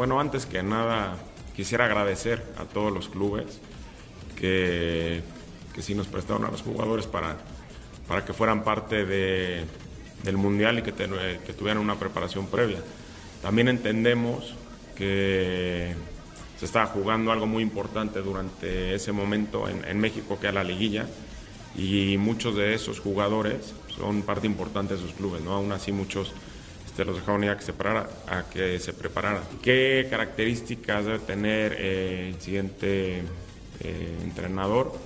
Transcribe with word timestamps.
Bueno, 0.00 0.18
antes 0.18 0.46
que 0.46 0.62
nada 0.62 1.18
quisiera 1.54 1.84
agradecer 1.84 2.42
a 2.56 2.64
todos 2.64 2.90
los 2.90 3.10
clubes 3.10 3.60
que, 4.34 5.20
que 5.74 5.82
sí 5.82 5.94
nos 5.94 6.06
prestaron 6.06 6.46
a 6.46 6.50
los 6.50 6.62
jugadores 6.62 7.06
para, 7.06 7.36
para 8.08 8.24
que 8.24 8.32
fueran 8.32 8.64
parte 8.64 9.04
de, 9.04 9.66
del 10.22 10.38
Mundial 10.38 10.78
y 10.78 10.82
que, 10.82 10.92
tuvieran 11.52 11.76
una 11.76 11.96
preparación 11.96 12.46
previa. 12.46 12.78
También 13.42 13.68
entendemos 13.68 14.54
que 14.96 15.94
se 16.58 16.64
estaba 16.64 16.86
jugando 16.86 17.30
algo 17.30 17.46
muy 17.46 17.62
importante 17.62 18.22
durante 18.22 18.94
ese 18.94 19.12
momento 19.12 19.68
en, 19.68 19.84
en 19.84 20.00
México, 20.00 20.38
que 20.40 20.46
era 20.46 20.62
la 20.62 20.64
liguilla, 20.64 21.08
y 21.76 22.16
muchos 22.16 22.56
de 22.56 22.72
esos 22.72 23.00
jugadores 23.00 23.74
son 23.94 24.22
parte 24.22 24.46
importante 24.46 24.94
de 24.94 25.00
sus 25.00 25.12
clubes, 25.12 25.42
¿no? 25.42 25.52
Aún 25.52 25.72
así 25.72 25.92
muchos 25.92 26.32
este, 26.90 27.04
los 27.04 27.14
dejaron 27.14 27.44
ir 27.44 27.50
a 27.50 27.56
que 27.56 27.62
se, 27.62 27.72
preparara, 27.72 28.10
a 28.26 28.42
que 28.50 28.80
se 28.80 28.92
preparara. 28.92 29.42
¿Qué 29.62 30.08
características 30.10 31.04
debe 31.04 31.18
tener 31.20 31.76
eh, 31.78 32.32
el 32.34 32.40
siguiente 32.40 33.22
eh, 33.80 34.18
entrenador? 34.24 34.98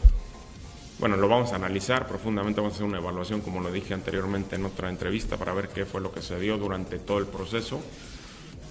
Bueno, 0.98 1.18
lo 1.18 1.28
vamos 1.28 1.52
a 1.52 1.56
analizar 1.56 2.08
profundamente, 2.08 2.62
vamos 2.62 2.72
a 2.72 2.76
hacer 2.76 2.86
una 2.86 2.96
evaluación, 2.96 3.42
como 3.42 3.60
lo 3.60 3.70
dije 3.70 3.92
anteriormente 3.92 4.56
en 4.56 4.64
otra 4.64 4.88
entrevista, 4.88 5.36
para 5.36 5.52
ver 5.52 5.68
qué 5.68 5.84
fue 5.84 6.00
lo 6.00 6.10
que 6.10 6.22
se 6.22 6.40
dio 6.40 6.56
durante 6.56 6.98
todo 6.98 7.18
el 7.18 7.26
proceso. 7.26 7.82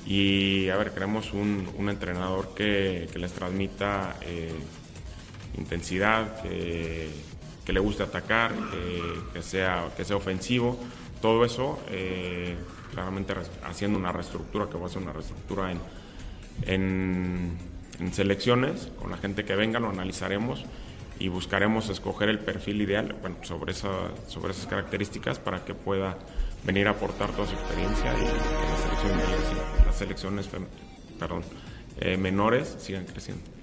Y 0.07 0.69
a 0.69 0.77
ver, 0.77 0.91
queremos 0.91 1.33
un, 1.33 1.87
entrenador 1.87 2.55
que, 2.55 3.07
les 3.13 3.31
transmita 3.31 4.15
eh, 4.21 4.51
intensidad, 5.55 6.41
que, 6.41 7.11
le 7.67 7.79
guste 7.79 8.01
atacar, 8.01 8.53
que, 9.33 9.43
sea, 9.43 9.91
que 9.95 10.03
sea 10.03 10.15
ofensivo. 10.15 10.79
Todo 11.21 11.45
eso, 11.45 11.79
claramente 12.93 13.33
haciendo 13.63 13.97
una 13.97 14.11
reestructura, 14.11 14.69
que 14.69 14.77
va 14.77 14.85
a 14.85 14.89
ser 14.89 15.01
una 15.01 15.13
reestructura 15.13 15.71
en, 15.71 17.57
en, 17.99 18.13
selecciones, 18.13 18.91
con 18.99 19.11
la 19.11 19.17
gente 19.17 19.45
que 19.45 19.55
venga, 19.55 19.79
lo 19.79 19.89
analizaremos 19.89 20.65
y 21.19 21.29
buscaremos 21.29 21.89
escoger 21.89 22.29
el 22.29 22.39
perfil 22.39 22.81
ideal 22.81 23.15
bueno, 23.21 23.37
sobre, 23.43 23.71
esa, 23.71 23.89
sobre 24.27 24.51
esas 24.51 24.67
características 24.67 25.39
para 25.39 25.63
que 25.63 25.73
pueda 25.73 26.17
venir 26.65 26.87
a 26.87 26.91
aportar 26.91 27.31
toda 27.31 27.47
su 27.47 27.53
experiencia 27.53 28.13
y 28.13 28.17
que 28.17 28.69
las 28.69 28.81
selecciones, 28.81 29.85
las 29.85 29.97
selecciones 29.97 30.49
perdón, 31.19 31.43
eh, 31.99 32.17
menores 32.17 32.75
sigan 32.79 33.05
creciendo. 33.05 33.62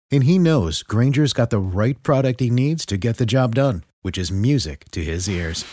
And 0.11 0.23
he 0.25 0.37
knows 0.37 0.83
Granger's 0.83 1.33
got 1.33 1.49
the 1.49 1.59
right 1.59 2.01
product 2.03 2.39
he 2.39 2.49
needs 2.49 2.85
to 2.87 2.97
get 2.97 3.17
the 3.17 3.25
job 3.25 3.55
done, 3.55 3.83
which 4.01 4.17
is 4.17 4.31
music 4.31 4.85
to 4.91 5.03
his 5.03 5.29
ears. 5.29 5.65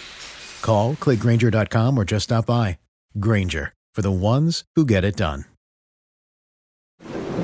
Call, 0.62 0.94
clickgranger.com, 0.94 1.98
or 1.98 2.04
just 2.04 2.24
stop 2.24 2.46
by. 2.46 2.78
Granger, 3.18 3.72
for 3.94 4.02
the 4.02 4.12
ones 4.12 4.64
who 4.76 4.84
get 4.84 5.04
it 5.04 5.16
done. 5.16 5.44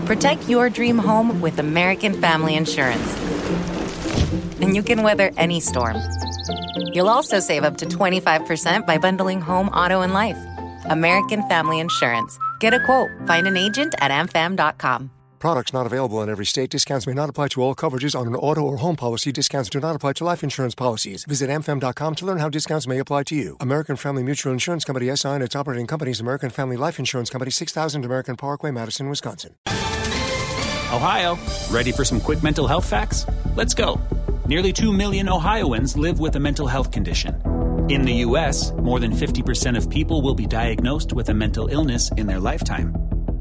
Protect 0.06 0.46
your 0.48 0.68
dream 0.68 0.98
home 0.98 1.40
with 1.40 1.58
American 1.58 2.20
Family 2.20 2.56
Insurance. 2.56 3.16
And 4.60 4.76
you 4.76 4.82
can 4.82 5.02
weather 5.02 5.30
any 5.36 5.60
storm. 5.60 5.96
You'll 6.92 7.08
also 7.08 7.40
save 7.40 7.64
up 7.64 7.78
to 7.78 7.86
25% 7.86 8.86
by 8.86 8.98
bundling 8.98 9.40
home, 9.40 9.68
auto, 9.68 10.02
and 10.02 10.12
life. 10.12 10.38
American 10.84 11.48
Family 11.48 11.80
Insurance. 11.80 12.38
Get 12.60 12.74
a 12.74 12.84
quote. 12.84 13.10
Find 13.26 13.46
an 13.46 13.56
agent 13.56 13.94
at 13.98 14.10
amfam.com. 14.10 15.10
Products 15.44 15.74
not 15.74 15.84
available 15.84 16.22
in 16.22 16.30
every 16.30 16.46
state. 16.46 16.70
Discounts 16.70 17.06
may 17.06 17.12
not 17.12 17.28
apply 17.28 17.48
to 17.48 17.60
all 17.60 17.74
coverages 17.74 18.18
on 18.18 18.26
an 18.26 18.34
auto 18.34 18.62
or 18.62 18.78
home 18.78 18.96
policy. 18.96 19.30
Discounts 19.30 19.68
do 19.68 19.78
not 19.78 19.94
apply 19.94 20.14
to 20.14 20.24
life 20.24 20.42
insurance 20.42 20.74
policies. 20.74 21.26
Visit 21.26 21.50
mfm.com 21.50 22.14
to 22.14 22.24
learn 22.24 22.38
how 22.38 22.48
discounts 22.48 22.86
may 22.86 22.96
apply 22.96 23.24
to 23.24 23.36
you. 23.36 23.58
American 23.60 23.96
Family 23.96 24.22
Mutual 24.22 24.54
Insurance 24.54 24.86
Company 24.86 25.14
SI 25.14 25.28
and 25.28 25.42
its 25.42 25.54
operating 25.54 25.86
companies 25.86 26.18
American 26.18 26.48
Family 26.48 26.78
Life 26.78 26.98
Insurance 26.98 27.28
Company 27.28 27.50
6000 27.50 28.06
American 28.06 28.36
Parkway, 28.36 28.70
Madison, 28.70 29.10
Wisconsin. 29.10 29.54
Ohio, 29.66 31.38
ready 31.70 31.92
for 31.92 32.06
some 32.06 32.22
quick 32.22 32.42
mental 32.42 32.66
health 32.66 32.88
facts? 32.88 33.26
Let's 33.54 33.74
go. 33.74 34.00
Nearly 34.46 34.72
2 34.72 34.94
million 34.94 35.28
Ohioans 35.28 35.94
live 35.94 36.20
with 36.20 36.36
a 36.36 36.40
mental 36.40 36.68
health 36.68 36.90
condition. 36.90 37.34
In 37.90 38.00
the 38.00 38.14
U.S., 38.28 38.72
more 38.78 38.98
than 38.98 39.12
50% 39.12 39.76
of 39.76 39.90
people 39.90 40.22
will 40.22 40.34
be 40.34 40.46
diagnosed 40.46 41.12
with 41.12 41.28
a 41.28 41.34
mental 41.34 41.68
illness 41.68 42.10
in 42.12 42.26
their 42.26 42.40
lifetime. 42.40 43.13